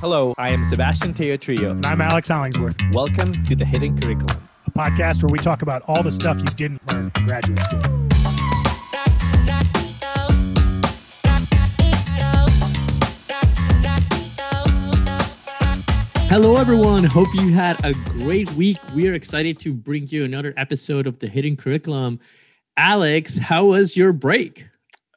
[0.00, 1.72] Hello, I am Sebastian Tello-Trillo.
[1.72, 4.48] And I'm Alex Hollingsworth, Welcome to the Hidden Curriculum.
[4.66, 7.82] a podcast where we talk about all the stuff you didn't learn in graduate school.
[16.28, 17.02] Hello, everyone.
[17.04, 18.78] Hope you had a great week.
[18.94, 22.20] We are excited to bring you another episode of the Hidden Curriculum.
[22.76, 24.66] Alex, how was your break?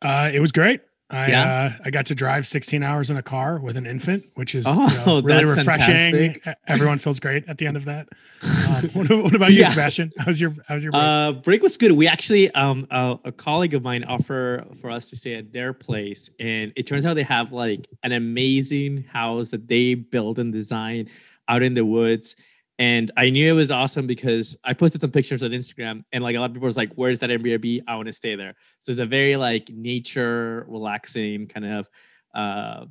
[0.02, 0.82] Uh, it was great.
[1.10, 1.44] I Yeah?
[1.80, 4.66] uh, I got to drive 16 hours in a car with an infant, which is
[4.68, 6.34] Oh, you know, really refreshing.
[6.34, 6.58] fantastic.
[6.68, 8.08] Everyone feels great at the end of that.
[8.44, 9.70] Um, what, what about you, Yeah.
[9.70, 10.12] Sebastian?
[10.18, 11.04] How's your How's your break?
[11.04, 11.92] Uh, break was good.
[11.92, 15.74] We actually, um, uh, a colleague of mine offered for us to stay at their
[15.74, 20.52] place, and it turns out they have like an amazing house that they built and
[20.52, 21.10] designed
[21.48, 22.36] out in the woods.
[22.80, 26.36] And I knew it was awesome because I posted some pictures on Instagram, and like
[26.36, 27.82] a lot of people was like, "Where's that Airbnb?
[27.88, 31.88] I want to stay there." So it's a very like nature, relaxing kind of
[32.34, 32.86] uh,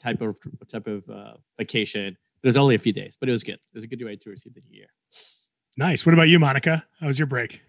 [0.00, 2.16] type of type of uh, vacation.
[2.42, 3.54] It was only a few days, but it was good.
[3.54, 4.88] It was a good way to receive the new year.
[5.76, 6.04] nice.
[6.04, 6.84] What about you, Monica?
[7.00, 7.60] How was your break?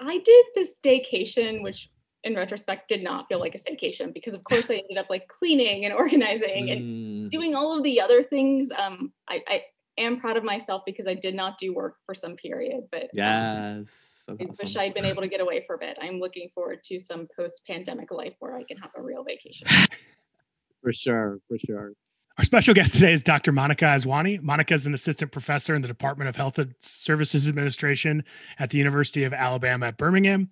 [0.00, 1.90] I did this staycation, which
[2.24, 5.28] in retrospect did not feel like a staycation because, of course, I ended up like
[5.28, 7.30] cleaning and organizing and Mm.
[7.30, 8.70] doing all of the other things.
[8.76, 9.62] Um, I, I
[9.98, 13.08] am proud of myself because I did not do work for some period, but um,
[13.14, 14.24] Yes.
[14.28, 14.76] I that's wish.
[14.76, 15.98] I'd been able to get away for a bit.
[16.00, 19.66] I'm looking forward to some post-pandemic life where I can have a real vacation.
[20.82, 21.92] For sure, for sure.
[22.38, 23.50] Our special guest today is Dr.
[23.50, 24.40] Monica Aswani.
[24.40, 28.22] Monica is an assistant professor in the Department of Health Services Administration
[28.60, 30.50] at the University of Alabama at Birmingham.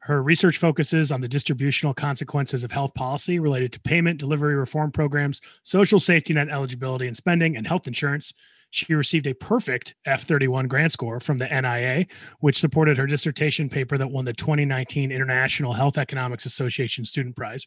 [0.00, 4.90] Her research focuses on the distributional consequences of health policy related to payment delivery reform
[4.90, 8.32] programs, social safety net eligibility and spending, and health insurance.
[8.70, 12.06] She received a perfect F31 grant score from the NIA,
[12.38, 17.66] which supported her dissertation paper that won the 2019 International Health Economics Association Student Prize.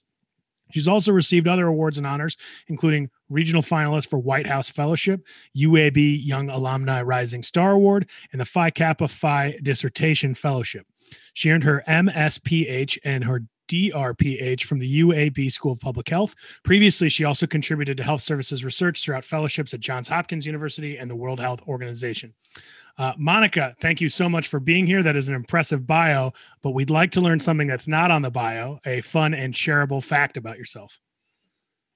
[0.72, 2.36] She's also received other awards and honors,
[2.68, 5.22] including regional finalist for White House Fellowship,
[5.56, 10.88] UAB Young Alumni Rising Star Award, and the Phi Kappa Phi Dissertation Fellowship.
[11.34, 16.36] She earned her MSPH and her DRPH from the UAB School of Public Health.
[16.64, 21.10] Previously, she also contributed to health services research throughout fellowships at Johns Hopkins University and
[21.10, 22.34] the World Health Organization.
[22.98, 25.02] Uh, Monica, thank you so much for being here.
[25.02, 28.32] That is an impressive bio, but we'd like to learn something that's not on the
[28.32, 31.00] bio a fun and shareable fact about yourself.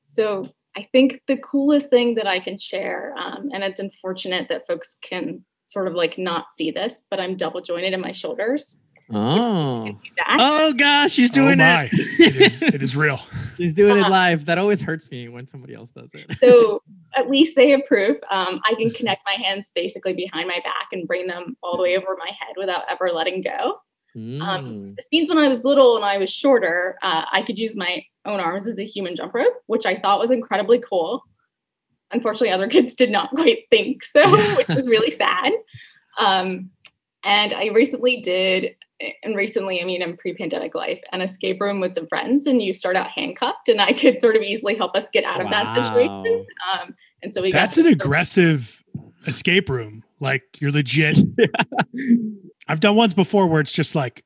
[0.05, 4.65] So I think the coolest thing that I can share, um, and it's unfortunate that
[4.67, 8.77] folks can sort of like not see this, but I'm double jointed in my shoulders.
[9.13, 9.97] Oh.
[10.29, 11.89] Oh gosh, she's doing oh it.
[11.93, 13.19] it, is, it is real.
[13.57, 14.45] She's doing it Uh, live.
[14.45, 16.27] That always hurts me when somebody else does it.
[16.39, 16.83] so
[17.15, 18.17] at least they approve.
[18.29, 21.81] Um, I can connect my hands basically behind my back and bring them all the
[21.81, 23.79] way over my head without ever letting go.
[24.15, 24.95] Mm.
[24.95, 28.03] This means when I was little and I was shorter, uh, I could use my
[28.25, 31.23] own arms as a human jump rope, which I thought was incredibly cool.
[32.11, 35.51] Unfortunately, other kids did not quite think so, which was really sad.
[36.19, 36.69] Um,
[37.23, 38.75] and I recently did,
[39.23, 42.61] and recently, I mean, in pre pandemic life, an escape room with some friends, and
[42.61, 45.51] you start out handcuffed, and I could sort of easily help us get out of
[45.51, 46.45] that situation.
[46.73, 48.83] Um, and so we got That's to an sort of- aggressive
[49.27, 50.03] escape room.
[50.19, 51.17] Like you're legit.
[52.67, 54.23] I've done ones before where it's just like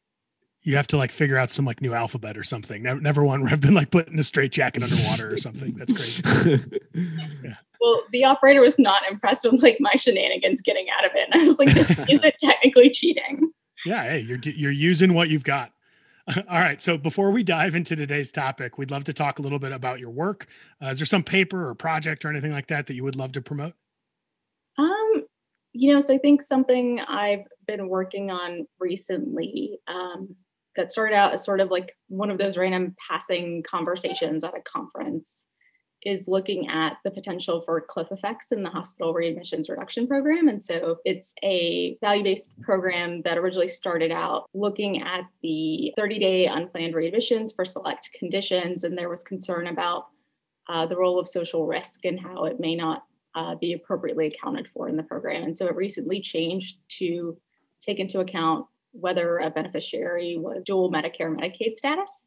[0.64, 2.84] you have to like figure out some like new alphabet or something.
[2.84, 5.74] Never, never one where I've been like put in a straight jacket underwater or something.
[5.76, 6.64] That's crazy.
[7.82, 11.30] well, the operator was not impressed with like my shenanigans getting out of it.
[11.32, 13.52] And I was like, this isn't technically cheating.
[13.86, 15.72] Yeah, hey, you're you're using what you've got.
[16.50, 16.82] All right.
[16.82, 20.00] So before we dive into today's topic, we'd love to talk a little bit about
[20.00, 20.48] your work.
[20.82, 23.32] Uh, is there some paper or project or anything like that that you would love
[23.34, 23.74] to promote?
[24.78, 25.24] Um,
[25.74, 30.36] you know, so I think something I've been working on recently um,
[30.76, 34.62] that started out as sort of like one of those random passing conversations at a
[34.62, 35.48] conference
[36.04, 40.48] is looking at the potential for cliff effects in the hospital readmissions reduction program.
[40.48, 46.20] And so it's a value based program that originally started out looking at the 30
[46.20, 48.84] day unplanned readmissions for select conditions.
[48.84, 50.08] And there was concern about
[50.68, 53.04] uh, the role of social risk and how it may not
[53.36, 55.44] uh, be appropriately accounted for in the program.
[55.44, 57.38] And so it recently changed to
[57.80, 62.26] take into account whether a beneficiary was dual Medicare Medicaid status.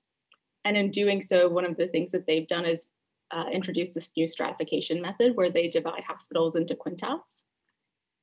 [0.65, 2.89] And in doing so, one of the things that they've done is
[3.31, 7.43] uh, introduce this new stratification method where they divide hospitals into quintiles.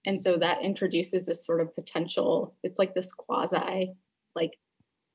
[0.05, 3.93] And so that introduces this sort of potential, it's like this quasi,
[4.35, 4.57] like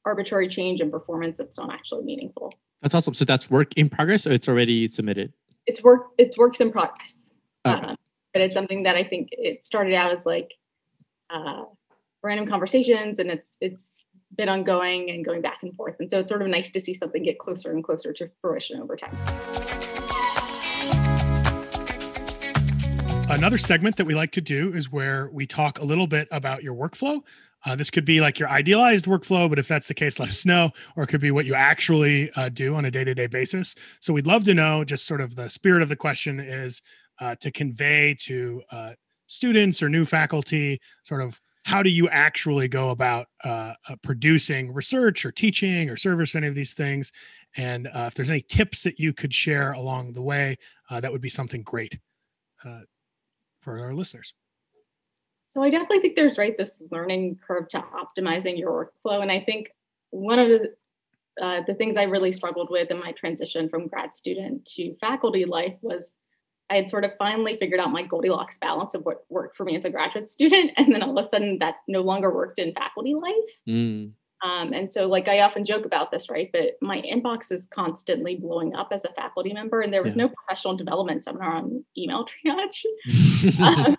[0.05, 2.53] arbitrary change in performance that's not actually meaningful.
[2.83, 3.15] That's awesome.
[3.15, 5.33] So that's work in progress or it's already submitted?
[5.67, 7.33] It's work, it's works in progress.
[7.67, 7.87] Okay.
[7.87, 7.97] Um,
[8.33, 10.53] but it's something that I think it started out as like
[11.31, 11.63] uh,
[12.23, 13.97] random conversations, and it's it's
[14.35, 15.97] been ongoing and going back and forth.
[16.01, 18.81] And so it's sort of nice to see something get closer and closer to fruition
[18.81, 19.17] over time.
[23.29, 26.63] Another segment that we like to do is where we talk a little bit about
[26.63, 27.23] your workflow.
[27.65, 30.47] Uh, this could be like your idealized workflow, but if that's the case, let us
[30.47, 30.71] know.
[30.97, 33.75] Or it could be what you actually uh, do on a day to day basis.
[34.01, 36.83] So we'd love to know just sort of the spirit of the question is
[37.21, 38.93] uh, to convey to uh,
[39.27, 44.73] students or new faculty sort of how do you actually go about uh, uh, producing
[44.73, 47.11] research or teaching or service or any of these things?
[47.57, 50.59] And uh, if there's any tips that you could share along the way
[50.89, 51.99] uh, that would be something great
[52.65, 52.83] uh,
[53.59, 54.33] for our listeners.
[55.43, 59.21] So i definitely think there's right this learning curve to optimizing your workflow.
[59.23, 59.73] And i think
[60.11, 60.75] one of the
[61.43, 65.45] uh, the things i really struggled with in my transition from grad student to faculty
[65.45, 66.15] life was
[66.71, 69.77] I had sort of finally figured out my Goldilocks balance of what worked for me
[69.77, 70.73] as a graduate student.
[70.77, 73.35] And then all of a sudden that no longer worked in faculty life.
[73.69, 74.13] Mm.
[74.45, 76.51] Um, and so, like, I often joke about this, right?
[76.53, 80.25] But my inbox is constantly blowing up as a faculty member, and there was yeah.
[80.25, 82.85] no professional development seminar on email triage.
[83.61, 83.97] um,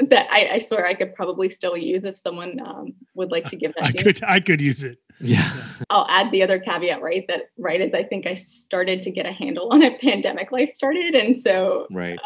[0.00, 3.56] that I, I, swear I could probably still use if someone um, would like to
[3.56, 3.84] give that.
[3.84, 4.28] I to could, me.
[4.28, 4.98] I could use it.
[5.20, 5.50] Yeah.
[5.90, 7.24] I'll add the other caveat, right?
[7.28, 10.70] That right as I think I started to get a handle on it, pandemic life
[10.70, 12.18] started, and so right.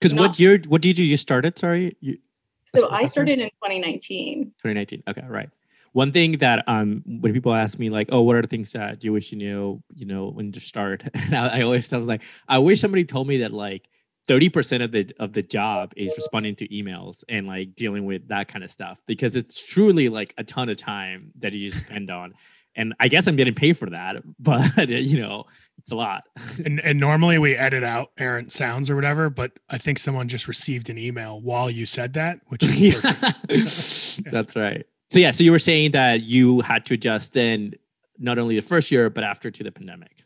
[0.00, 0.60] Because um, what year?
[0.68, 1.58] What did you just started?
[1.58, 1.96] Sorry.
[2.00, 2.18] You,
[2.66, 4.52] so I started in 2019.
[4.62, 5.02] 2019.
[5.08, 5.48] Okay, right.
[5.92, 9.02] One thing that um when people ask me like, oh, what are the things that
[9.02, 12.08] you wish you knew, you know, when to start, and I, I always tell them,
[12.08, 13.88] like, I wish somebody told me that like
[14.28, 18.46] 30% of the of the job is responding to emails and like dealing with that
[18.46, 22.34] kind of stuff because it's truly like a ton of time that you spend on.
[22.76, 25.44] And i guess i'm getting paid for that but you know
[25.78, 26.24] it's a lot.
[26.64, 30.46] And, and normally we edit out errant sounds or whatever but i think someone just
[30.46, 34.30] received an email while you said that which is yeah.
[34.30, 34.86] that's right.
[35.10, 37.74] So yeah so you were saying that you had to adjust then
[38.18, 40.22] not only the first year but after to the pandemic.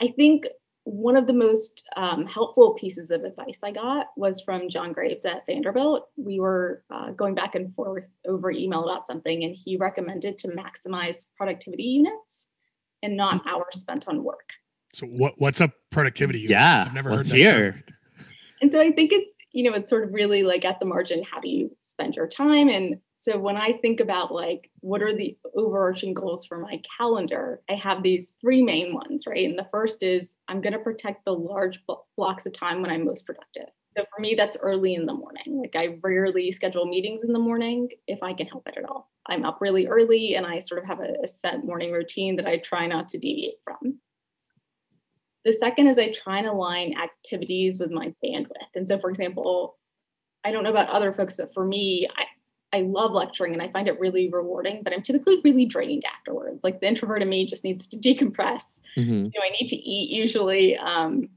[0.00, 0.46] I think
[0.84, 5.24] one of the most um, helpful pieces of advice I got was from John Graves
[5.24, 6.08] at Vanderbilt.
[6.16, 10.48] We were uh, going back and forth over email about something, and he recommended to
[10.48, 12.48] maximize productivity units
[13.02, 13.50] and not mm.
[13.50, 14.50] hours spent on work.
[14.92, 16.50] So, what what's a productivity unit?
[16.50, 17.44] Yeah, I've never heard of that.
[17.44, 17.82] Term.
[18.60, 21.22] And so I think it's you know it's sort of really like at the margin,
[21.22, 22.68] how do you spend your time?
[22.68, 27.62] And so when I think about like what are the overarching goals for my calendar,
[27.70, 29.46] I have these three main ones, right?
[29.46, 31.82] And the first is I'm going to protect the large
[32.18, 33.68] blocks of time when I'm most productive.
[33.96, 35.58] So for me, that's early in the morning.
[35.58, 39.10] Like I rarely schedule meetings in the morning if I can help it at all.
[39.26, 42.46] I'm up really early and I sort of have a, a set morning routine that
[42.46, 44.00] I try not to deviate from.
[45.46, 48.74] The second is I try and align activities with my bandwidth.
[48.74, 49.78] And so, for example,
[50.44, 52.24] I don't know about other folks, but for me, I,
[52.74, 56.64] I love lecturing and I find it really rewarding, but I'm typically really drained afterwards.
[56.64, 58.80] Like the introvert in me just needs to decompress.
[58.96, 59.12] Mm-hmm.
[59.12, 60.76] You know, I need to eat usually.
[60.76, 61.28] Um,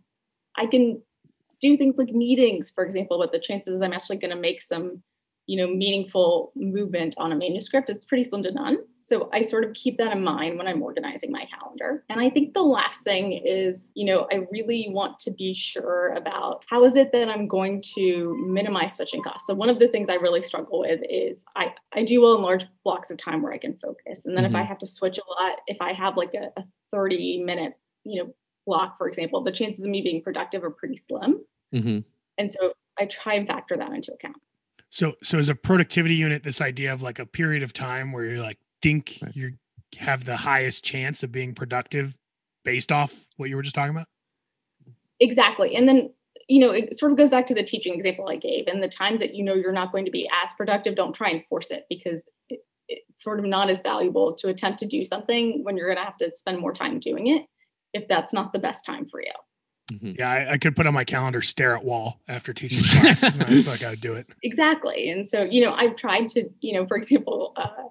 [0.56, 1.00] I can
[1.62, 5.04] do things like meetings, for example, but the chances I'm actually going to make some
[5.48, 9.64] you know meaningful movement on a manuscript it's pretty slim to none so i sort
[9.64, 13.02] of keep that in mind when i'm organizing my calendar and i think the last
[13.02, 17.30] thing is you know i really want to be sure about how is it that
[17.30, 21.00] i'm going to minimize switching costs so one of the things i really struggle with
[21.10, 24.38] is i i do well in large blocks of time where i can focus and
[24.38, 24.54] then mm-hmm.
[24.54, 24.68] if i mm-hmm.
[24.68, 27.74] have to switch a lot if i have like a, a 30 minute
[28.04, 28.34] you know
[28.66, 31.42] block for example the chances of me being productive are pretty slim
[31.74, 32.00] mm-hmm.
[32.38, 34.36] and so i try and factor that into account
[34.90, 38.26] so, so as a productivity unit, this idea of like a period of time where
[38.26, 39.36] you're like think right.
[39.36, 39.54] you
[39.98, 42.18] have the highest chance of being productive
[42.64, 44.08] based off what you were just talking about.
[45.20, 46.14] Exactly, and then
[46.48, 48.68] you know it sort of goes back to the teaching example I gave.
[48.68, 51.30] And the times that you know you're not going to be as productive, don't try
[51.30, 55.04] and force it because it, it's sort of not as valuable to attempt to do
[55.04, 57.46] something when you're going to have to spend more time doing it
[57.94, 59.32] if that's not the best time for you.
[59.92, 60.14] Mm-hmm.
[60.20, 63.24] Yeah, I, I, could put on my calendar stare at wall after teaching class.
[63.24, 64.28] I feel like I would do it.
[64.44, 65.10] Exactly.
[65.10, 67.88] And so, you know, I've tried to, you know, for example, uh,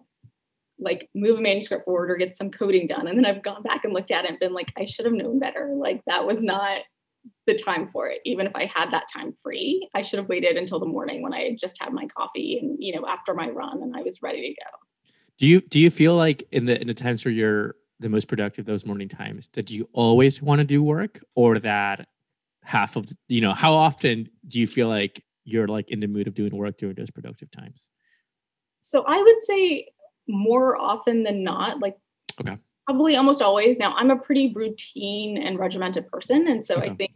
[0.79, 3.07] like move a manuscript forward or get some coding done.
[3.07, 5.15] And then I've gone back and looked at it and been like, I should have
[5.15, 5.73] known better.
[5.75, 6.81] Like that was not
[7.47, 8.21] the time for it.
[8.25, 11.33] Even if I had that time free, I should have waited until the morning when
[11.33, 14.43] I just had my coffee and, you know, after my run and I was ready
[14.43, 14.71] to go.
[15.39, 18.29] Do you do you feel like in the in the times where you're the most
[18.29, 19.49] productive those morning times?
[19.55, 22.09] That you always want to do work or that
[22.63, 26.27] half of you know how often do you feel like you're like in the mood
[26.27, 27.89] of doing work during those productive times?
[28.83, 29.89] So i would say
[30.29, 31.97] more often than not like
[32.41, 32.59] okay.
[32.87, 33.79] probably almost always.
[33.79, 36.91] Now i'm a pretty routine and regimented person and so okay.
[36.91, 37.13] i think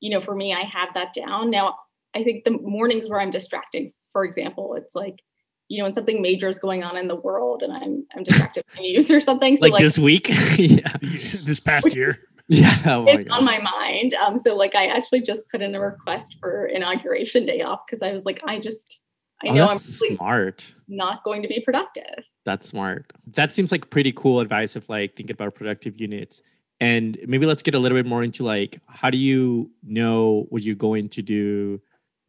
[0.00, 1.50] you know for me i have that down.
[1.50, 1.76] Now
[2.14, 5.22] i think the mornings where i'm distracting for example it's like
[5.70, 8.64] you know, when something major is going on in the world and I'm I'm distracted
[8.76, 9.56] by news or something.
[9.56, 12.20] So like, like this week, yeah, this past year.
[12.52, 12.76] Yeah.
[12.84, 14.12] Oh my it's on my mind.
[14.14, 18.02] Um, so like I actually just put in a request for inauguration day off because
[18.02, 18.98] I was like, I just
[19.44, 20.74] I Oh, know I'm really smart.
[20.88, 22.24] not going to be productive.
[22.44, 23.12] That's smart.
[23.36, 26.42] That seems like pretty cool advice of like thinking about productive units.
[26.80, 30.64] And maybe let's get a little bit more into like how do you know what
[30.64, 31.80] you're going to do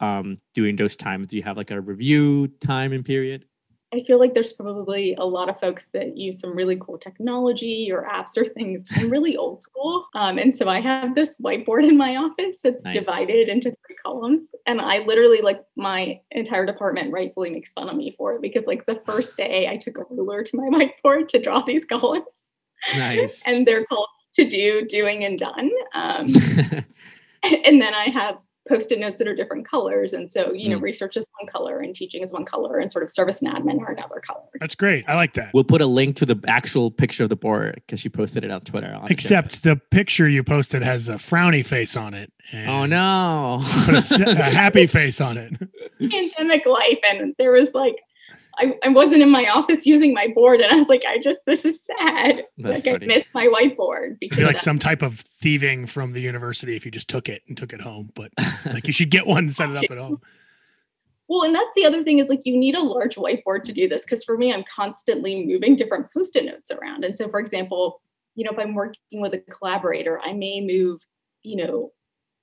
[0.01, 1.27] um during those times?
[1.27, 3.45] Do you have like a review time and period?
[3.93, 7.91] I feel like there's probably a lot of folks that use some really cool technology
[7.91, 8.85] or apps or things.
[8.95, 10.07] I'm really old school.
[10.15, 12.93] Um, and so I have this whiteboard in my office that's Nice.
[12.93, 14.49] divided into three columns.
[14.65, 18.65] And I literally, like, my entire department rightfully makes fun of me for it because,
[18.65, 20.69] like, the first day I took a ruler to my
[21.03, 22.45] whiteboard to draw these columns.
[22.95, 23.41] Nice.
[23.45, 25.69] And they're called to do, doing, and done.
[25.93, 26.27] Um,
[27.43, 28.37] and then I have
[28.71, 30.13] post-it notes that are different colors.
[30.13, 30.81] And so, you know, Mm.
[30.83, 33.79] research is one color and teaching is one color and sort of service and admin
[33.81, 34.43] are another color.
[34.59, 35.03] That's great.
[35.07, 35.51] I like that.
[35.53, 38.51] we'll put a link to the actual picture of the board because she posted it
[38.51, 38.87] on Twitter.
[38.93, 39.17] I'll have to check.
[39.19, 42.31] Except the picture you posted has a frowny face on it.
[42.67, 43.61] Oh no.
[43.85, 45.53] Put a, s- a happy face on it.
[45.99, 47.95] pandemic life and there was like
[48.61, 51.39] I, I wasn't in my office using my board and I was like, I just
[51.47, 52.45] this is sad.
[52.59, 56.13] That's like I missed my whiteboard It'd because be like some type of thieving from
[56.13, 58.11] the university if you just took it and took it home.
[58.13, 58.31] But
[58.65, 60.21] like you should get one and set it up at home.
[61.27, 63.89] well, and that's the other thing is like you need a large whiteboard to do
[63.89, 67.03] this because for me, I'm constantly moving different post-it notes around.
[67.03, 68.01] And so for example,
[68.35, 71.01] you know, if I'm working with a collaborator, I may move,
[71.41, 71.91] you know,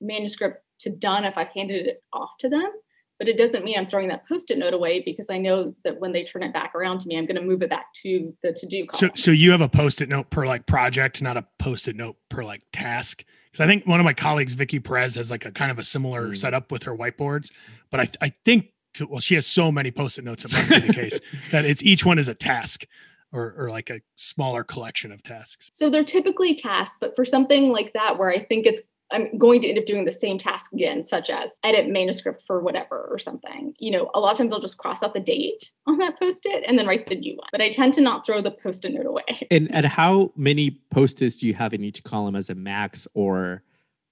[0.01, 2.71] manuscript to done if I've handed it off to them.
[3.19, 6.13] But it doesn't mean I'm throwing that post-it note away because I know that when
[6.13, 8.53] they turn it back around to me, I'm going to move it back to the
[8.53, 9.17] to-do So column.
[9.17, 12.63] so you have a post-it note per like project, not a post-it note per like
[12.73, 13.25] task.
[13.51, 15.85] Because I think one of my colleagues, Vicky Perez, has like a kind of a
[15.85, 16.37] similar Mm.
[16.37, 17.51] setup with her whiteboards.
[17.91, 18.73] But I I think
[19.09, 21.21] well, she has so many post-it notes, it must be the case
[21.53, 22.85] that it's each one is a task
[23.33, 25.69] or or like a smaller collection of tasks.
[25.73, 29.61] So they're typically tasks, but for something like that where I think it's I'm going
[29.63, 33.19] to end up doing the same task again, such as edit manuscript for whatever or
[33.19, 33.75] something.
[33.79, 36.65] You know, a lot of times I'll just cross out the date on that post-it
[36.67, 37.49] and then write the new one.
[37.51, 39.23] But I tend to not throw the post-it note away.
[39.51, 43.63] and and how many post-its do you have in each column as a max or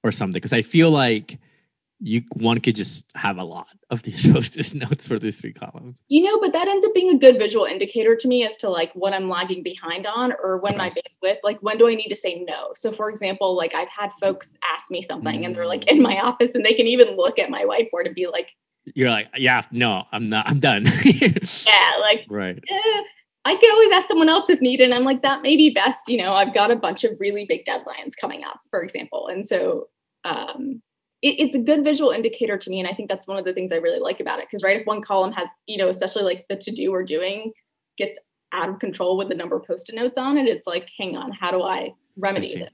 [0.02, 0.36] or something?
[0.36, 1.38] Because I feel like
[2.00, 6.02] you one could just have a lot of these post-it notes for these three columns.
[6.08, 8.68] You know, but that ends up being a good visual indicator to me as to
[8.68, 12.08] like what I'm lagging behind on or when my bandwidth, like when do I need
[12.08, 12.70] to say no?
[12.74, 16.20] So for example, like I've had folks ask me something and they're like in my
[16.20, 18.52] office and they can even look at my whiteboard and be like,
[18.94, 20.48] You're like, yeah, no, I'm not.
[20.48, 20.84] I'm done.
[21.04, 22.58] yeah, like Right.
[22.68, 23.02] eh,
[23.44, 24.84] I could always ask someone else if needed.
[24.86, 26.08] And I'm like, that may be best.
[26.08, 29.28] You know, I've got a bunch of really big deadlines coming up, for example.
[29.28, 29.88] And so
[30.24, 30.82] um,
[31.26, 32.78] it, it's a good visual indicator to me.
[32.78, 34.46] And I think that's one of the things I really like about it.
[34.48, 37.52] Because, right, if one column has, you know, especially like the to do we're doing
[37.98, 38.18] gets
[38.52, 41.16] out of control with the number of post it notes on it, it's like, hang
[41.16, 42.60] on, how do I remedy see.
[42.60, 42.72] it?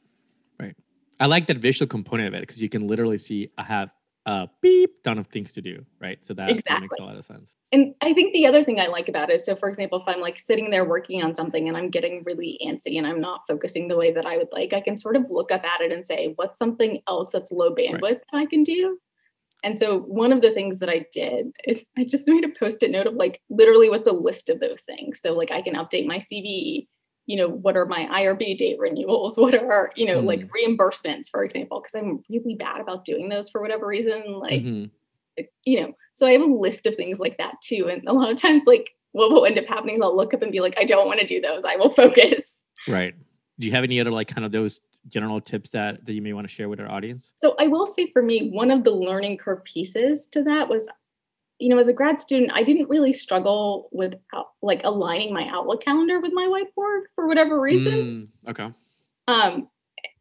[0.61, 0.77] Right.
[1.19, 3.91] I like that visual component of it because you can literally see I have
[4.27, 6.25] a beep ton of things to do, right?
[6.25, 7.57] So that, that makes a lot of sense.
[7.73, 10.07] And I think the other thing I like about it is so, for example, if
[10.07, 13.41] I'm like sitting there working on something and I'm getting really antsy and I'm not
[13.49, 15.91] focusing the way that I would like, I can sort of look up at it
[15.91, 18.99] and say, what's something else that's low bandwidth that I can do?
[19.65, 22.83] And so, one of the things that I did is I just made a post
[22.83, 25.21] it note of like literally what's a list of those things.
[25.21, 26.87] So, like, I can update my CV,
[27.27, 29.37] you know, what are my IRB date renewals?
[29.39, 33.49] What are, you know, like reimbursements, for example, because I'm really bad about doing those
[33.49, 34.23] for whatever reason.
[34.41, 34.91] Like, Mhm.
[35.65, 37.89] you know, so I have a list of things like that too.
[37.89, 40.43] And a lot of times, like, what will end up happening is I'll look up
[40.43, 41.65] and be like, I don't want to do those.
[41.65, 42.63] I will focus.
[42.89, 43.15] Right.
[43.59, 46.33] Do you have any other like kind of those general tips that that you may
[46.33, 47.33] want to share with our audience?
[47.37, 50.89] So I will say for me, one of the learning curve pieces to that was,
[51.63, 54.15] you know, as a grad student, I didn't really struggle with
[54.63, 58.29] like aligning my Outlook calendar with my whiteboard for whatever reason.
[58.47, 58.75] Mm, okay.
[59.29, 59.69] Um,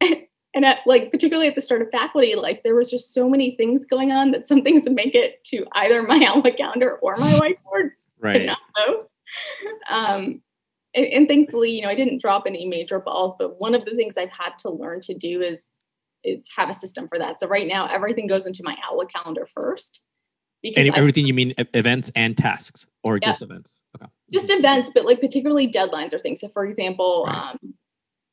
[0.54, 3.56] and at like particularly at the start of faculty life, there was just so many
[3.56, 7.16] things going on that some things would make it to either my Outlook calendar or
[7.16, 7.90] my whiteboard.
[8.20, 8.46] but Right.
[8.46, 9.06] not both.
[9.90, 10.42] Um,
[10.94, 13.96] and, and thankfully, you know, I didn't drop any major balls, but one of the
[13.96, 15.64] things I've had to learn to do is
[16.22, 17.40] is have a system for that.
[17.40, 20.04] So right now, everything goes into my Outlook calendar first.
[20.62, 23.28] Because Any, I- everything you mean events and tasks or Yeah.
[23.28, 23.80] just events?
[23.96, 24.10] Okay.
[24.32, 26.40] just events, but like particularly deadlines or things.
[26.40, 27.36] So for example, Right.
[27.62, 27.74] um,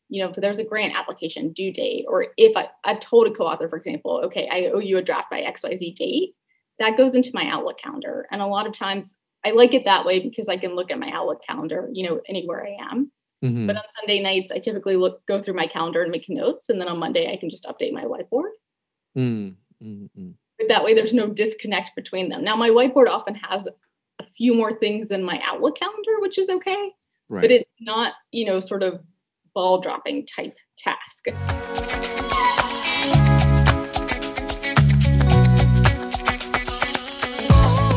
[0.07, 3.31] you know, if there's a grant application due date, or if I, I've told a
[3.31, 6.33] co-author, for example, okay, I owe you a draft by XYZ date,
[6.79, 8.25] that goes into my Outlook calendar.
[8.31, 9.13] And a lot of times
[9.45, 12.21] I like it that way because I can look at my Outlook calendar, you know,
[12.27, 13.11] anywhere I am.
[13.43, 13.67] Mhm.
[13.67, 16.69] But on Sunday nights, I typically look go through my calendar and make notes.
[16.69, 18.51] And then on Monday I can just update my whiteboard.
[19.17, 20.33] Mm, mm, mm.
[20.33, 20.35] But
[20.67, 22.43] that way there's no disconnect between them.
[22.43, 23.67] Now my whiteboard often has
[24.19, 26.91] a few more things in my outlook calendar which is okay
[27.29, 27.41] right.
[27.41, 29.01] but it's not you know sort of
[29.53, 31.25] ball dropping type task.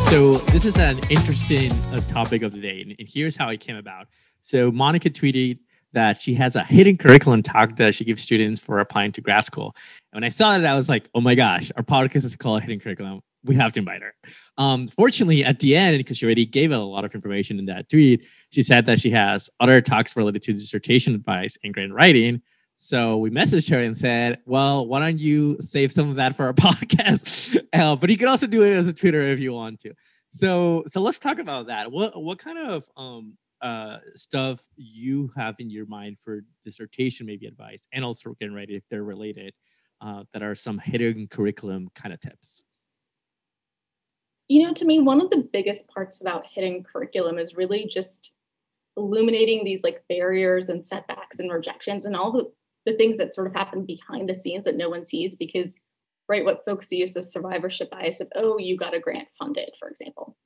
[0.09, 3.77] So this is an interesting uh, topic of the day and here's how it came
[3.77, 4.07] about.
[4.41, 5.59] So monica tweeted
[5.93, 9.45] that she has a hidden curriculum talk that she gives students for applying to grad
[9.45, 9.75] school.
[10.13, 12.63] And when I saw that, I was like, oh my gosh, our podcast is called
[12.63, 13.21] Hidden Curriculum.
[13.45, 14.15] We have to invite her.
[14.57, 17.89] Um, fortunately, at the end, because she already gave a lot of information in that
[17.89, 22.43] tweet, she said that she has other talks related to dissertation advice and grant writing.
[22.77, 26.47] So we messaged her and said, well, why don't you save some of that for
[26.47, 27.57] our podcast?
[27.73, 29.95] Uh, but you can also do it as a Twitter if you want to.
[30.31, 31.93] So, so let's talk about that.
[31.93, 37.47] What what kind of um, uh, stuff you have in your mind for dissertation, maybe
[37.47, 39.55] advice, and also getting ready if they're related,
[40.01, 42.65] uh, that are some hidden curriculum kind of tips?
[44.49, 48.35] You know, to me, one of the biggest parts about hidden curriculum is really just
[48.97, 52.45] illuminating these like barriers and setbacks and rejections and all the,
[52.85, 55.81] the things that sort of happen behind the scenes that no one sees because
[56.29, 59.71] right what folks see is the survivorship bias of oh you got a grant funded
[59.79, 60.37] for example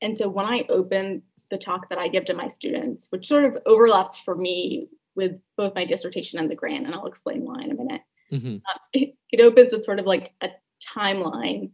[0.00, 3.44] and so when i open the talk that I give to my students, which sort
[3.44, 7.62] of overlaps for me with both my dissertation and the grant, and I'll explain why
[7.62, 8.00] in a minute.
[8.32, 8.56] Mm-hmm.
[8.56, 10.48] Uh, it, it opens with sort of like a
[10.82, 11.70] timeline.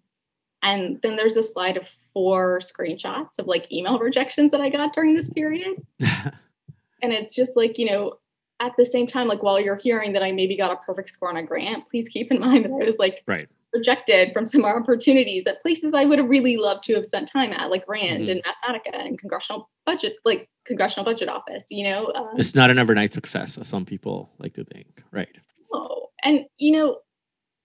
[0.65, 4.93] And then there's a slide of four screenshots of like email rejections that I got
[4.93, 5.77] during this period.
[6.01, 8.15] and it's just like, you know,
[8.59, 11.29] at the same time, like while you're hearing that I maybe got a perfect score
[11.29, 14.65] on a grant, please keep in mind that I was like right rejected from some
[14.65, 18.29] opportunities at places I would have really loved to have spent time at, like Rand
[18.29, 18.31] mm-hmm.
[18.31, 21.67] and Mathematica and Congressional Budget, like Congressional Budget Office.
[21.71, 25.29] You know, um, it's not an overnight success, as some people like to think, right?
[25.73, 26.99] Oh, and you know,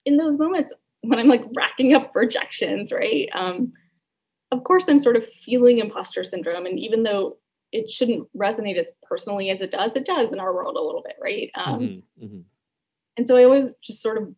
[0.05, 3.29] in those moments when I'm like racking up rejections, right?
[3.33, 3.73] Um,
[4.51, 7.37] of course, I'm sort of feeling imposter syndrome, and even though
[7.71, 11.01] it shouldn't resonate as personally as it does, it does in our world a little
[11.01, 11.49] bit, right?
[11.55, 12.25] Um, mm-hmm.
[12.25, 12.39] Mm-hmm.
[13.17, 14.33] And so I always just sort of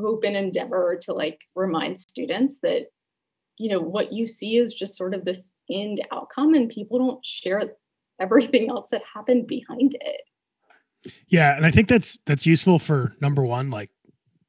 [0.00, 2.86] hope and endeavor to like remind students that
[3.58, 7.24] you know what you see is just sort of this end outcome and people don't
[7.24, 7.72] share
[8.20, 11.12] everything else that happened behind it.
[11.28, 13.90] Yeah and i think that's that's useful for number one like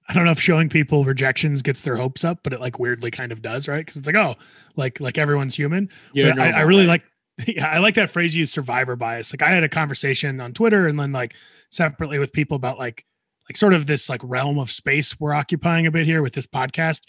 [0.10, 3.12] i don't know if showing people rejections gets their hopes up but it like weirdly
[3.12, 3.86] kind of does right?
[3.86, 4.36] Because it's like oh
[4.76, 5.90] like like everyone's human.
[6.14, 7.04] Yeah I, I really like
[7.48, 9.34] yeah i like that phrase you use survivor bias.
[9.34, 11.36] Like i had a conversation on twitter and then like
[11.70, 13.06] separately with people about like
[13.52, 16.48] like sort of this like realm of space we're occupying a bit here with this
[16.48, 17.02] podcast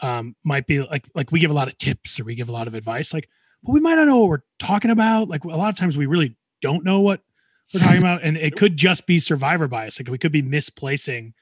[0.00, 2.52] um, might be like like we give a lot of tips or we give a
[2.52, 3.28] lot of advice like
[3.62, 5.28] but we might not know what we're talking about.
[5.28, 7.20] Like a lot of times we really don't know what
[7.72, 10.00] we're talking about and it could just be survivor bias.
[10.00, 11.34] Like we could be misplacing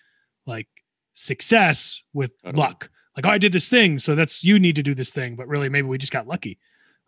[0.46, 0.66] like
[1.14, 2.90] success with luck.
[3.16, 5.46] Like oh i did this thing so that's you need to do this thing but
[5.48, 6.58] really maybe we just got lucky.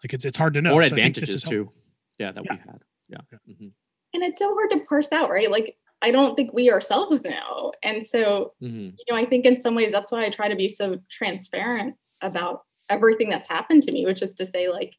[0.04, 1.70] Like it's, it's hard to know or so advantages too.
[2.18, 2.52] yeah that yeah.
[2.52, 2.80] we had.
[3.08, 3.38] Yeah, yeah.
[3.52, 3.68] Mm-hmm.
[4.14, 5.50] and it's so hard to parse out right?
[5.50, 7.72] Like I don't think we ourselves know.
[7.82, 8.90] And so, mm-hmm.
[8.96, 11.94] you know, I think in some ways that's why I try to be so transparent
[12.20, 14.94] about everything that's happened to me, which is to say, like,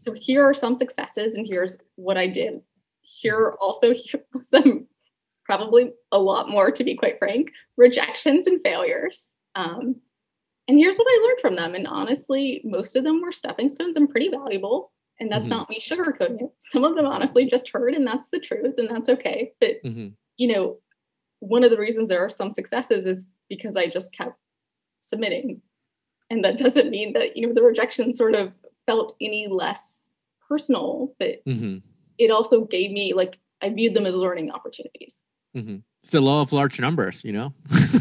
[0.00, 2.60] so here are some successes and here's what I did.
[3.02, 4.86] Here are also here some
[5.44, 9.34] probably a lot more, to be quite frank, rejections and failures.
[9.56, 9.96] Um,
[10.68, 11.74] and here's what I learned from them.
[11.74, 14.92] And honestly, most of them were stepping stones and pretty valuable.
[15.20, 15.58] And that's mm-hmm.
[15.58, 16.50] not me sugarcoating it.
[16.58, 19.52] Some of them honestly just hurt, and that's the truth, and that's okay.
[19.60, 20.08] But mm-hmm.
[20.38, 20.78] you know,
[21.40, 24.38] one of the reasons there are some successes is because I just kept
[25.02, 25.60] submitting.
[26.30, 28.52] And that doesn't mean that, you know, the rejection sort of
[28.86, 30.06] felt any less
[30.48, 31.78] personal, but mm-hmm.
[32.18, 35.22] it also gave me like I viewed them as learning opportunities.
[35.56, 35.78] Mm-hmm.
[36.02, 37.52] It's the law of large numbers, you know.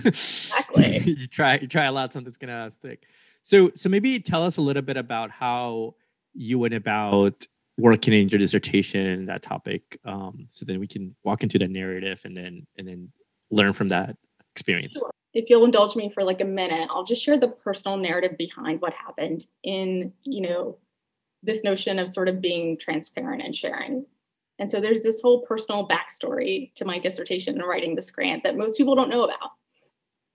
[0.06, 1.00] exactly.
[1.06, 3.04] you try you try a lot, something's gonna stick.
[3.42, 5.96] So so maybe tell us a little bit about how
[6.39, 7.45] you went about
[7.78, 12.21] working in your dissertation that topic um, so then we can walk into the narrative
[12.25, 13.12] and then and then
[13.52, 14.15] learn from that
[14.54, 14.95] experience.
[14.97, 15.12] Sure.
[15.34, 18.82] if you'll indulge me for like a minute i'll just share the personal narrative behind
[18.82, 20.78] what happened in you know
[21.43, 24.06] this notion of sort of being transparent and sharing.
[24.58, 28.58] And so there's this whole personal backstory to my dissertation and writing this grant that
[28.58, 29.52] most people don't know about.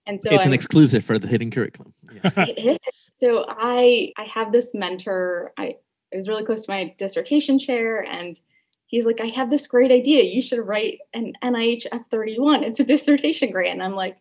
[0.07, 1.93] And so it's I'm, an exclusive for the hidden curriculum.
[2.35, 2.77] Yeah.
[3.17, 5.51] so i i have this mentor.
[5.57, 5.75] I
[6.15, 8.39] I was really close to my dissertation chair and
[8.87, 10.23] he's like, I have this great idea.
[10.23, 12.63] You should write an NIH F31.
[12.63, 13.73] It's a dissertation grant.
[13.73, 14.17] And I'm like,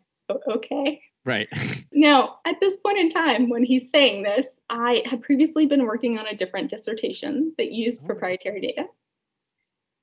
[0.48, 1.00] okay.
[1.24, 1.46] Right.
[1.92, 6.18] now, at this point in time, when he's saying this, I had previously been working
[6.18, 8.06] on a different dissertation that used oh.
[8.06, 8.86] proprietary data.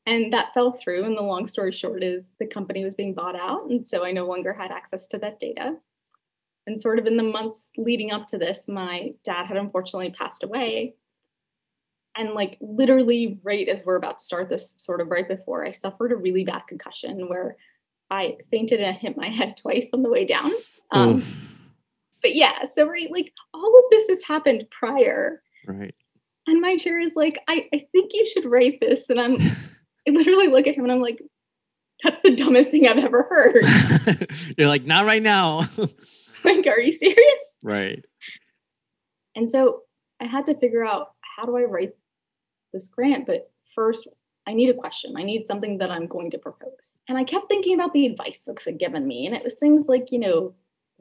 [0.05, 1.03] And that fell through.
[1.03, 3.69] And the long story short is the company was being bought out.
[3.69, 5.75] And so I no longer had access to that data.
[6.65, 10.43] And sort of in the months leading up to this, my dad had unfortunately passed
[10.43, 10.95] away
[12.17, 15.71] and like literally right as we're about to start this sort of right before i
[15.71, 17.55] suffered a really bad concussion where
[18.09, 20.51] i fainted and hit my head twice on the way down
[20.91, 21.23] um,
[22.21, 25.41] but yeah, so right, like all of this has happened prior.
[25.65, 25.95] Right.
[26.47, 29.09] And my chair is like, I, I think you should write this.
[29.09, 29.37] And I'm
[30.07, 31.21] I literally look at him and I'm like,
[32.03, 34.27] that's the dumbest thing I've ever heard.
[34.57, 35.63] You're like, not right now.
[36.43, 37.57] like, are you serious?
[37.63, 38.03] right.
[39.35, 39.81] And so
[40.19, 41.91] I had to figure out how do I write
[42.73, 43.25] this grant?
[43.25, 44.07] But first,
[44.47, 45.13] I need a question.
[45.17, 46.97] I need something that I'm going to propose.
[47.07, 49.25] And I kept thinking about the advice folks had given me.
[49.25, 50.53] And it was things like, you know,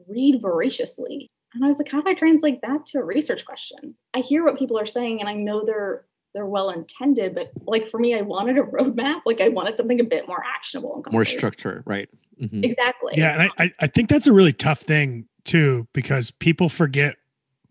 [0.07, 1.27] read voraciously.
[1.53, 3.95] And I was like, how do I translate that to a research question?
[4.13, 7.89] I hear what people are saying and I know they're they're well intended, but like
[7.89, 9.21] for me, I wanted a roadmap.
[9.25, 11.37] Like I wanted something a bit more actionable and More concrete.
[11.37, 12.07] structure, right.
[12.41, 12.63] Mhm.
[12.63, 13.13] Exactly.
[13.17, 17.15] Yeah, and I, I I think that's a really tough thing too because people forget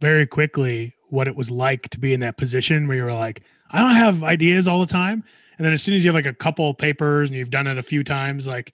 [0.01, 3.43] very quickly what it was like to be in that position where you were like,
[3.71, 5.25] I don't have ideas all the time,
[5.59, 7.79] and then as soon as you have like a couple papers and you've done it
[7.79, 8.73] a few times, like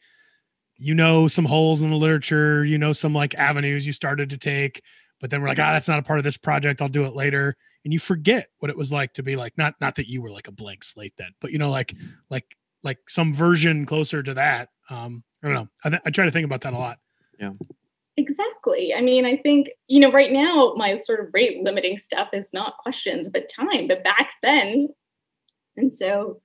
[0.76, 4.38] you know some holes in the literature, you know some like avenues you started to
[4.38, 4.82] take,
[5.20, 6.82] but then we're like, ah, that's not a part of this project.
[6.82, 9.74] I'll do it later, and you forget what it was like to be like not
[9.80, 11.94] not that you were like a blank slate then, but you know like
[12.30, 14.68] like like some version closer to that.
[14.88, 15.68] Um, I don't know.
[15.84, 16.98] I, th- I try to think about that a lot.
[18.16, 18.94] Exactly.
[18.94, 22.50] I mean, I think, you know, right now my sort of rate limiting stuff is
[22.54, 23.88] not questions, but time.
[23.88, 24.88] But back then,
[25.76, 26.40] and so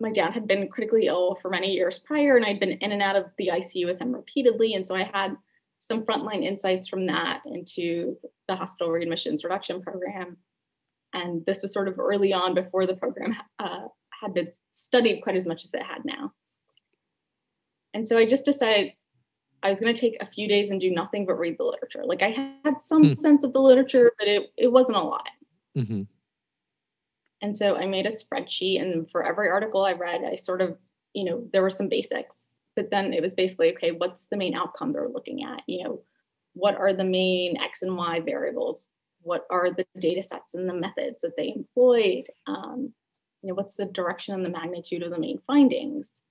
[0.00, 3.02] my dad had been critically ill for many years prior, and I'd been in and
[3.02, 4.74] out of the ICU with him repeatedly.
[4.74, 5.36] And so I had
[5.78, 8.16] some frontline insights from that into
[8.48, 10.38] the hospital readmissions reduction program.
[11.12, 13.82] And this was sort of early on before the program uh,
[14.20, 16.32] had been studied quite as much as it had now.
[17.92, 18.92] And so I just decided
[19.64, 22.04] I was going to take a few days and do nothing but read the literature.
[22.04, 22.28] Like I
[22.64, 23.18] had some Hmm.
[23.18, 25.28] sense of the literature, but it, it wasn't a lot.
[25.76, 26.06] Mhm.
[27.40, 30.78] And so I made a spreadsheet, and for every article I read, I sort of,
[31.14, 32.46] you know, there were some basics,
[32.76, 35.62] but then it was basically, okay, what's the main outcome they're looking at?
[35.66, 36.02] You know,
[36.54, 38.88] what are the main X and Y variables?
[39.22, 42.28] What are the data sets and the methods that they employed?
[42.46, 42.94] Um,
[43.42, 46.22] you know, what's the direction and the magnitude of the main findings?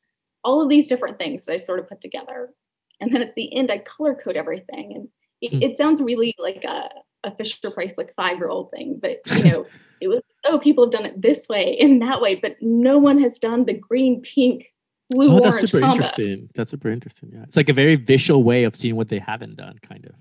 [0.44, 2.54] All of these different things that I sort of put together.
[3.00, 4.94] And then at the end, I color code everything.
[4.96, 5.08] And
[5.42, 5.62] it, Hmm.
[5.62, 6.90] it sounds really like a,
[7.24, 9.66] a Fisher Price, like five year old thing, but you know,
[10.02, 13.18] it was, oh, people have done it this way and that way, but no one
[13.22, 14.70] has done the green, pink,
[15.10, 15.96] blue, Oh, that's super combo.
[15.96, 16.50] interesting.
[16.56, 17.32] That's super interesting.
[17.34, 17.44] Yeah.
[17.44, 20.16] It's like a very visual way of seeing what they haven't done, kind of.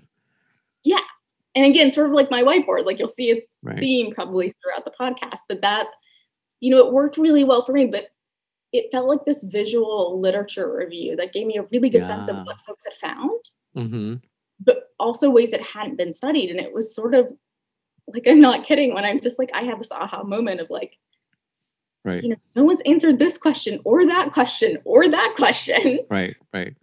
[0.83, 0.99] Yeah.
[1.55, 3.79] And again, sort of like my whiteboard, like you'll see a Right.
[3.79, 5.87] theme probably throughout the podcast, but that,
[6.59, 8.07] you know, it worked really well for me, but
[8.73, 12.37] it felt like this visual literature review that gave me a really good sense of
[12.45, 13.39] what folks had found,
[13.77, 14.15] Mm-hmm.
[14.59, 16.49] but also ways that hadn't been studied.
[16.51, 17.31] And it was sort of
[18.07, 20.97] like, I'm not kidding when I'm just like, I have this aha moment of like,
[22.05, 22.21] Right.
[22.21, 25.99] you know, no one's answered this question or that question or that question.
[26.09, 26.35] Right.
[26.53, 26.75] Right.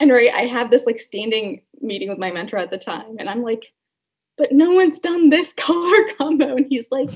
[0.00, 3.28] And right, I have this like standing meeting with my mentor at the time, and
[3.28, 3.72] I'm like,
[4.36, 6.56] but no one's done this color combo.
[6.56, 7.10] And he's like,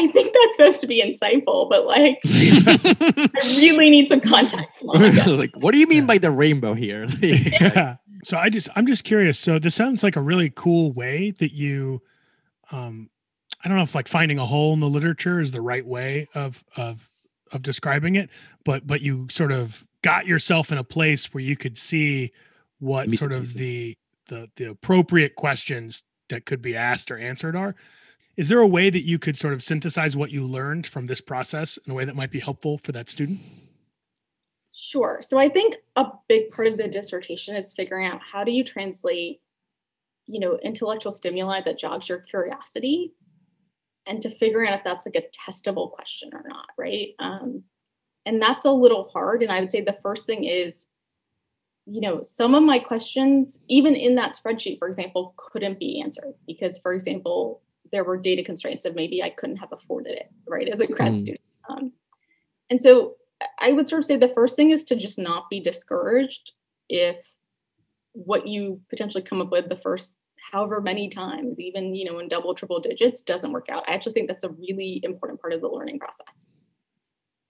[0.00, 4.82] I think that's supposed to be insightful, but like, I really need some context.
[5.30, 7.06] Like, what do you mean by the rainbow here?
[7.20, 7.96] yeah.
[8.24, 9.38] So I just I'm just curious.
[9.38, 12.02] So this sounds like a really cool way that you
[12.70, 13.10] um
[13.62, 16.28] I don't know if like finding a hole in the literature is the right way
[16.34, 17.10] of of
[17.52, 18.30] of describing it,
[18.64, 22.32] but but you sort of got yourself in a place where you could see
[22.78, 23.96] what sort of the
[24.28, 27.74] the the appropriate questions that could be asked or answered are.
[28.36, 31.20] Is there a way that you could sort of synthesize what you learned from this
[31.20, 33.40] process in a way that might be helpful for that student?
[34.72, 35.18] Sure.
[35.20, 38.64] So I think a big part of the dissertation is figuring out how do you
[38.64, 39.40] translate,
[40.26, 43.12] you know, intellectual stimuli that jogs your curiosity
[44.06, 47.08] and to figure out if that's like a testable question or not, right?
[47.18, 47.64] Um,
[48.24, 49.42] and that's a little hard.
[49.42, 50.86] And I would say the first thing is,
[51.86, 56.34] you know, some of my questions, even in that spreadsheet, for example, couldn't be answered
[56.46, 60.68] because, for example, there were data constraints of maybe I couldn't have afforded it, right,
[60.68, 61.16] as a grad Mm.
[61.16, 61.40] student.
[61.68, 61.92] Um,
[62.68, 63.16] and so
[63.58, 66.52] I would sort of say the first thing is to just not be discouraged
[66.88, 67.16] if
[68.12, 70.16] what you potentially come up with the first
[70.52, 73.88] however many times, even you know in double triple digits, doesn't work out.
[73.88, 76.54] I actually think that's a really important part of the learning process.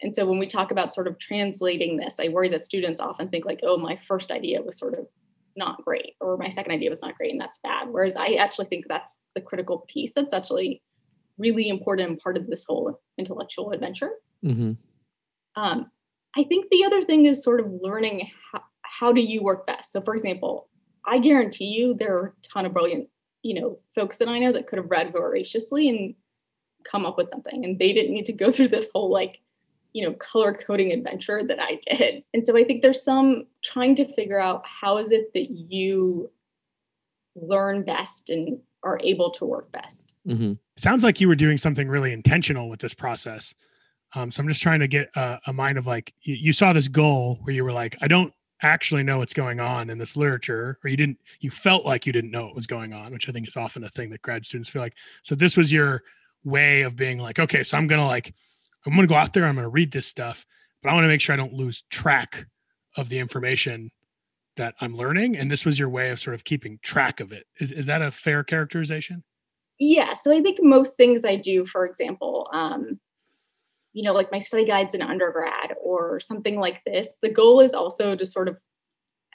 [0.03, 3.29] And so when we talk about sort of translating this, I worry that students often
[3.29, 5.07] think like, oh, my first idea was sort of
[5.57, 7.89] not great, or my second idea was not great, and that's bad.
[7.91, 10.83] Whereas I actually think that's the critical piece that's actually
[11.39, 14.11] really important part of this whole intellectual adventure.
[14.43, 14.73] hmm
[15.57, 15.91] Um,
[16.37, 19.93] I think the other thing is sort of learning how, how do you work best.
[19.93, 20.69] So, for example,
[21.05, 23.09] I guarantee you there are a ton of brilliant,
[23.43, 26.15] you know, folks that I know that could have read voraciously and
[26.85, 29.41] come up with something, and they didn't need to go through this whole like,
[29.93, 32.23] you know, color coding adventure that I did.
[32.33, 36.31] And so I think there's some trying to figure out how is it that you
[37.35, 40.15] learn best and are able to work best.
[40.27, 40.53] Mm-hmm.
[40.53, 43.55] It sounds like you were doing something really intentional with this process.
[44.15, 46.73] Um, so I'm just trying to get a, a mind of like you, you saw
[46.73, 50.17] this goal where you were like, I don't actually know what's going on in this
[50.17, 53.29] literature, or you didn't, you felt like you didn't know what was going on, which
[53.29, 54.97] I think is often a thing that grad students feel like.
[55.23, 56.03] So this was your
[56.45, 58.35] way of being like, okay, so I'm gonna like,
[58.87, 60.47] I'm gonna go out there, I'm gonna read this stuff,
[60.83, 62.47] but I want to make sure I don't lose track
[62.97, 63.91] of the information
[64.57, 65.37] that I'm learning.
[65.37, 67.47] And this was your way of sort of keeping track of it.
[67.59, 69.25] Is is that a fair characterization?
[69.79, 70.13] Yeah.
[70.13, 73.01] So I think most things I do, for example, um,
[73.93, 77.75] you know, like my study guides in undergrad or something like this, the goal is
[77.75, 78.57] also to sort of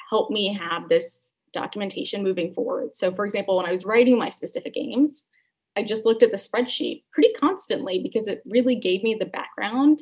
[0.10, 2.96] help me have this documentation moving forward.
[2.96, 5.24] So, for example, when I was writing my specific aims,
[5.76, 10.02] I just looked at the spreadsheet pretty constantly because it really gave me the background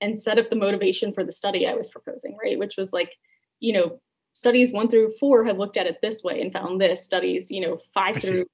[0.00, 2.58] and set up the motivation for the study I was proposing, right?
[2.58, 3.14] Which was like,
[3.60, 4.00] you know,
[4.32, 7.04] studies one through four have looked at it this way and found this.
[7.04, 8.28] Studies, you know, five I see.
[8.28, 8.46] through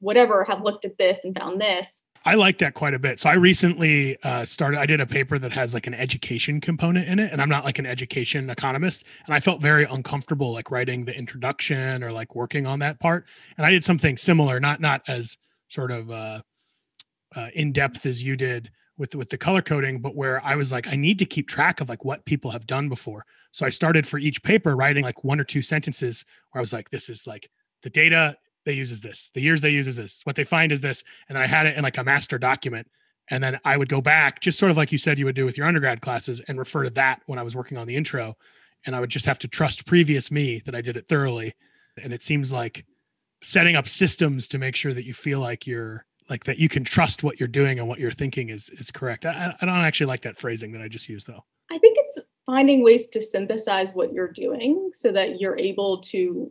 [0.00, 2.02] whatever have looked at this and found this.
[2.24, 3.18] I like that quite a bit.
[3.18, 4.78] So I recently uh, started.
[4.78, 7.64] I did a paper that has like an education component in it, and I'm not
[7.64, 12.34] like an education economist, and I felt very uncomfortable like writing the introduction or like
[12.34, 13.26] working on that part.
[13.56, 15.38] And I did something similar, not not as
[15.70, 16.42] sort of uh,
[17.34, 20.70] uh, in depth as you did with with the color coding, but where I was
[20.70, 23.24] like, I need to keep track of like what people have done before.
[23.52, 26.72] So I started for each paper writing like one or two sentences where I was
[26.72, 27.48] like, this is like
[27.82, 30.70] the data they use is this, the years they use is this, what they find
[30.70, 32.86] is this, and then I had it in like a master document.
[33.32, 35.44] And then I would go back, just sort of like you said you would do
[35.44, 38.36] with your undergrad classes, and refer to that when I was working on the intro.
[38.84, 41.54] And I would just have to trust previous me that I did it thoroughly.
[42.02, 42.84] And it seems like
[43.42, 46.84] setting up systems to make sure that you feel like you're like that you can
[46.84, 49.26] trust what you're doing and what you're thinking is is correct.
[49.26, 51.44] I, I don't actually like that phrasing that I just used though.
[51.70, 56.50] I think it's finding ways to synthesize what you're doing so that you're able to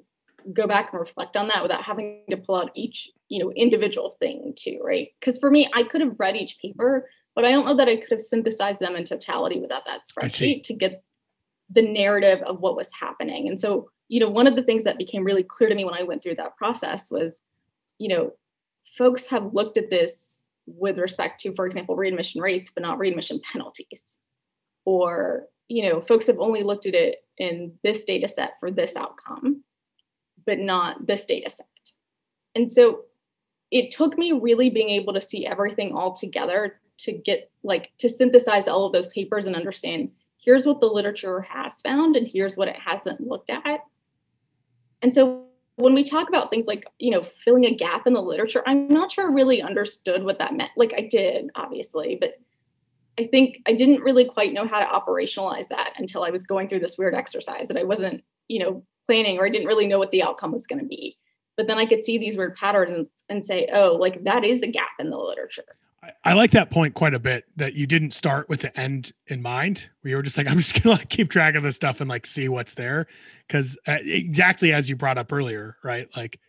[0.53, 4.11] go back and reflect on that without having to pull out each you know individual
[4.19, 7.65] thing too right because for me i could have read each paper but i don't
[7.65, 11.03] know that i could have synthesized them in totality without that spreadsheet to get
[11.69, 14.97] the narrative of what was happening and so you know one of the things that
[14.97, 17.41] became really clear to me when i went through that process was
[17.97, 18.33] you know
[18.85, 23.39] folks have looked at this with respect to for example readmission rates but not readmission
[23.51, 24.17] penalties.
[24.85, 28.95] Or you know folks have only looked at it in this data set for this
[28.95, 29.63] outcome
[30.45, 31.65] but not this data set.
[32.55, 33.01] And so
[33.71, 38.09] it took me really being able to see everything all together to get like to
[38.09, 40.09] synthesize all of those papers and understand
[40.41, 43.81] here's what the literature has found and here's what it hasn't looked at
[45.01, 48.21] and so when we talk about things like you know filling a gap in the
[48.21, 50.71] literature i'm not sure i really understood what that meant.
[50.75, 52.33] Like i did obviously but
[53.17, 56.67] i think i didn't really quite know how to operationalize that until i was going
[56.67, 59.99] through this weird exercise that i wasn't you know planning or i didn't really know
[59.99, 61.17] what the outcome was going to be.
[61.55, 64.67] But then i could see these weird patterns and say oh like that is a
[64.67, 65.77] gap in the literature
[66.23, 69.41] I, like that point quite a bit that you didn't start with the end in
[69.41, 69.89] mind.
[70.01, 72.09] Where you were just like i'm just gonna like keep track of this stuff and
[72.09, 73.07] like see what's there.
[73.47, 76.07] Because uh, exactly as you brought up earlier right?
[76.15, 76.39] Like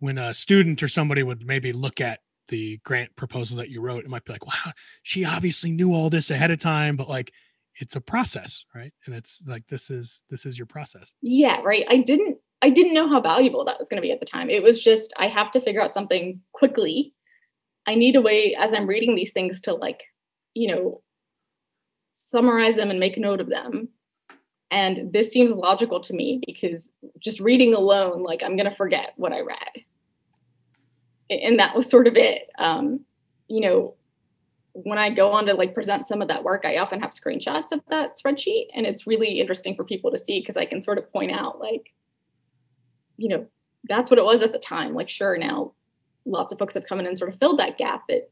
[0.00, 4.04] when a student or somebody would maybe look at the grant proposal that you wrote
[4.04, 7.30] it might be like wow she obviously knew all this ahead of time but like
[7.80, 8.92] it's a process right?
[9.06, 11.14] And it's like this is this is your process.
[11.22, 11.84] Yeah right.
[11.88, 14.50] I didn't i didn't know how valuable that was going to be at the time.
[14.50, 17.14] It was just i have to figure out something quickly
[17.88, 20.04] i need a way as i'm reading these things to like
[20.54, 21.00] you know
[22.12, 23.88] summarize them and make note of them
[24.70, 29.12] and this seems logical to me because just reading alone like i'm going to forget
[29.16, 29.84] what i read
[31.30, 33.00] and that was sort of it um
[33.48, 33.94] you know
[34.84, 37.72] when I go on to like present some of that work, I often have screenshots
[37.72, 38.66] of that spreadsheet.
[38.74, 41.58] And it's really interesting for people to see because I can sort of point out,
[41.58, 41.92] like,
[43.16, 43.46] you know,
[43.88, 44.94] that's what it was at the time.
[44.94, 45.72] Like, sure, now
[46.28, 48.04] lots of folks have come in and sort of filled that gap.
[48.08, 48.30] But,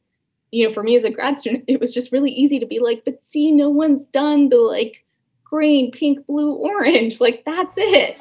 [0.50, 2.78] you know, for me as a grad student, it was just really easy to be
[2.78, 5.04] like, but see, no one's done the like
[5.44, 7.20] green, pink, blue, orange.
[7.20, 8.20] Like, that's it.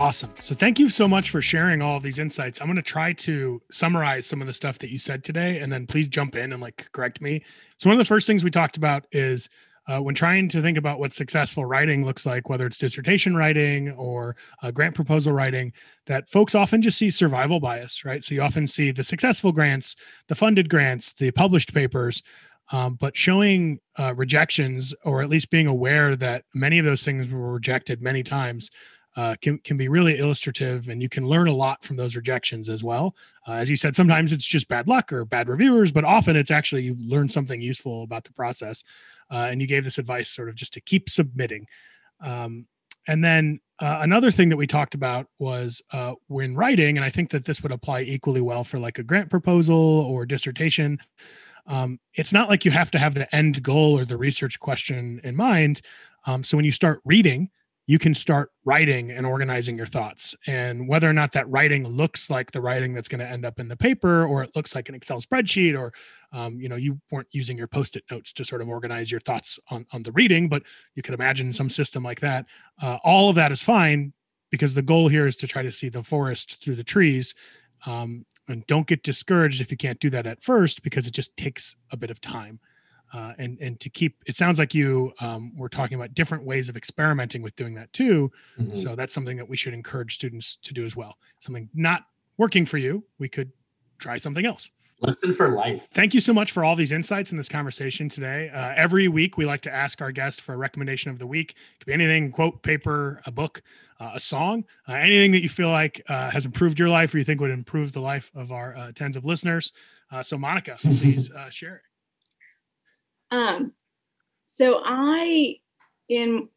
[0.00, 0.32] Awesome.
[0.42, 2.60] So thank you so much for sharing all of these insights.
[2.60, 5.72] I'm going to try to summarize some of the stuff that you said today, and
[5.72, 7.44] then please jump in and like correct me.
[7.78, 9.48] So one of the first things we talked about is
[9.86, 13.90] uh, when trying to think about what successful writing looks like, whether it's dissertation writing
[13.92, 15.72] or uh, grant proposal writing,
[16.06, 18.24] that folks often just see survival bias, right?
[18.24, 19.96] So you often see the successful grants,
[20.28, 22.22] the funded grants, the published papers,
[22.72, 27.28] um, but showing uh, rejections or at least being aware that many of those things
[27.28, 28.70] were rejected many times
[29.16, 32.68] uh, can can be really illustrative, and you can learn a lot from those rejections
[32.68, 33.14] as well.
[33.46, 36.50] Uh, as you said, sometimes it's just bad luck or bad reviewers, but often it's
[36.50, 38.82] actually you've learned something useful about the process.
[39.30, 41.66] Uh, and you gave this advice sort of just to keep submitting.
[42.20, 42.66] Um,
[43.06, 47.10] and then uh, another thing that we talked about was uh, when writing, and I
[47.10, 50.98] think that this would apply equally well for like a grant proposal or dissertation.
[51.66, 55.20] Um, it's not like you have to have the end goal or the research question
[55.24, 55.80] in mind.
[56.26, 57.50] Um, so when you start reading,
[57.86, 60.34] you can start writing and organizing your thoughts.
[60.46, 63.60] And whether or not that writing looks like the writing that's going to end up
[63.60, 65.92] in the paper, or it looks like an Excel spreadsheet, or
[66.32, 69.58] um, you know you weren't using your post-it notes to sort of organize your thoughts
[69.70, 70.62] on on the reading, but
[70.94, 72.46] you could imagine some system like that.
[72.82, 74.12] Uh, all of that is fine
[74.50, 77.34] because the goal here is to try to see the forest through the trees.
[77.86, 81.36] Um, and don't get discouraged if you can't do that at first because it just
[81.36, 82.60] takes a bit of time
[83.14, 86.68] uh, and and to keep it sounds like you um, were talking about different ways
[86.68, 88.30] of experimenting with doing that too.
[88.58, 88.74] Mm-hmm.
[88.74, 91.16] so that's something that we should encourage students to do as well.
[91.38, 92.02] Something not
[92.36, 93.52] working for you we could
[93.98, 94.70] try something else.
[95.00, 95.86] Lesson for life.
[95.92, 98.48] Thank you so much for all these insights in this conversation today.
[98.48, 101.50] Uh, every week we like to ask our guest for a recommendation of the week.
[101.50, 103.62] It could be anything quote paper a book
[104.00, 107.18] uh, a song uh, anything that you feel like uh, has improved your life or
[107.18, 109.72] you think would improve the life of our uh, tens of listeners.
[110.22, 111.82] So monica please share it
[113.34, 113.72] um,
[114.46, 115.56] so I,
[116.08, 116.48] in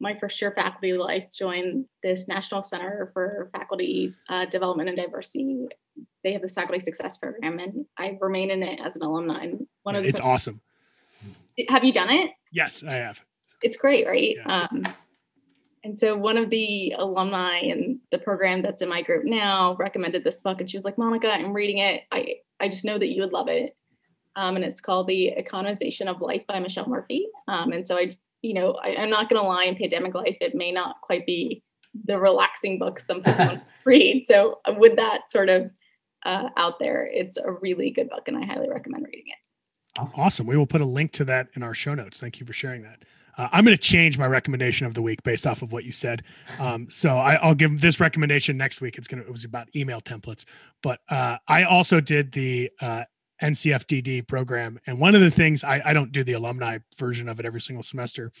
[0.00, 5.66] my first year faculty life, joined this National Center for Faculty uh, Development and Diversity.
[6.22, 9.52] They have this faculty success program, and I remain in it as an alumni.
[9.82, 10.60] one of it's awesome.
[11.68, 12.30] Have you done it?
[12.52, 13.24] Yes, I have.
[13.62, 14.36] It's great, right?
[14.36, 14.66] Yeah.
[14.70, 14.84] Um,
[15.82, 20.22] and so one of the alumni in the program that's in my group now recommended
[20.22, 22.02] this book, and she was like, "Monica, I'm reading it.
[22.12, 23.76] I I just know that you would love it."
[24.38, 27.26] Um, and it's called The Economization of Life by Michelle Murphy.
[27.48, 30.36] Um, and so I, you know, I, am not going to lie, in pandemic life,
[30.40, 31.64] it may not quite be
[32.04, 34.26] the relaxing book some folks want to read.
[34.26, 35.72] So uh, with that sort of
[36.24, 40.08] uh, out there, it's a really good book, and I highly recommend reading it.
[40.14, 40.46] Awesome.
[40.46, 42.20] We will put a link to that in our show notes.
[42.20, 43.02] Thank you for sharing that.
[43.36, 45.90] Uh, I'm going to change my recommendation of the week based off of what you
[45.90, 46.22] said.
[46.60, 48.98] Um, so I, will give this recommendation next week.
[48.98, 50.44] It's going to, it was about email templates,
[50.80, 53.04] but uh, I also did the uh,
[53.42, 54.78] NCFDD program.
[54.86, 57.60] And one of the things I, I don't do the alumni version of it every
[57.60, 58.32] single semester,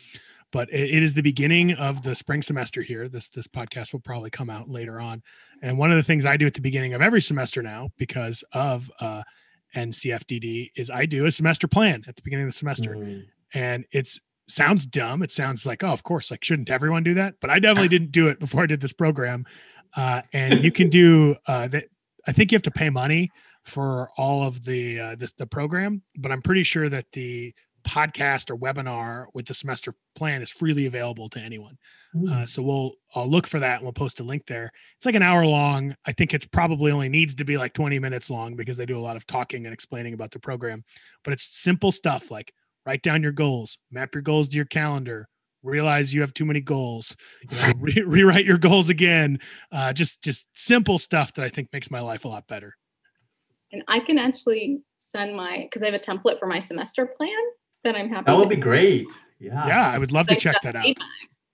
[0.50, 3.08] but it, it is the beginning of the spring semester here.
[3.08, 5.22] This this podcast will probably come out later on.
[5.62, 8.42] And one of the things I do at the beginning of every semester now, because
[8.52, 9.22] of uh,
[9.74, 13.24] NCFDD, is I do a semester plan at the beginning of the semester, mm.
[13.54, 15.22] and it's sounds dumb.
[15.22, 17.34] It sounds like, oh, of course, like shouldn't everyone do that?
[17.40, 19.46] But I definitely didn't do it before I did this program.
[19.96, 21.84] Uh, and you can do uh, that.
[22.26, 23.30] I think you have to pay money
[23.68, 27.54] for all of the uh, the, the program, but I'm pretty sure that the
[27.86, 31.78] podcast or webinar with the semester plan is freely available to anyone.
[32.30, 34.72] Uh, so we'll I'll look for that and we'll post a link there.
[34.96, 35.94] It's like an hour long.
[36.06, 38.98] I think it's probably only needs to be like 20 minutes long because they do
[38.98, 40.84] a lot of talking and explaining about the program.
[41.22, 42.52] But it's simple stuff like
[42.86, 45.28] write down your goals, map your goals to your calendar,
[45.62, 47.14] realize you have too many goals,
[47.50, 49.38] you know, re- rewrite your goals again.
[49.70, 52.74] Uh, just just simple stuff that I think makes my life a lot better
[53.72, 57.30] and I can actually send my because I have a template for my semester plan
[57.84, 58.24] that I'm happy.
[58.26, 59.06] That would be great.
[59.38, 59.66] Yeah.
[59.66, 60.86] Yeah, I would love to check that out.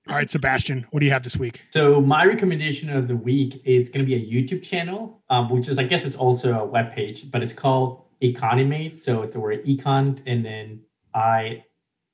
[0.09, 1.62] All right, Sebastian, what do you have this week?
[1.70, 5.68] So my recommendation of the week is going to be a YouTube channel, um, which
[5.68, 9.03] is I guess it's also a web page, but it's called Econimate.
[9.03, 10.81] So it's the word econ and then
[11.14, 11.64] I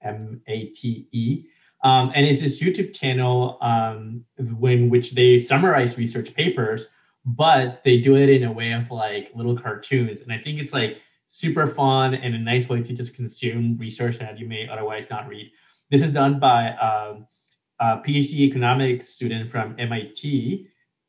[0.02, 1.46] M A T E.
[1.82, 6.86] Um, and it's this YouTube channel um, in which they summarize research papers
[7.24, 10.20] but they do it in a way of like little cartoons.
[10.20, 14.18] And I think it's like super fun and a nice way to just consume research
[14.18, 15.50] that you may otherwise not read.
[15.90, 17.26] This is done by um,
[17.78, 20.68] a PhD economics student from MIT.